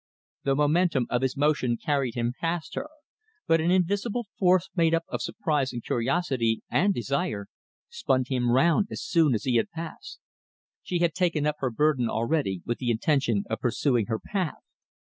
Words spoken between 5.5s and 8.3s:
and curiosity and desire spun